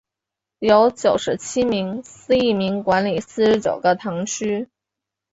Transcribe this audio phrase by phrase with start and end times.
[0.57, 4.67] 由九十七名司铎名管理四十九个堂区。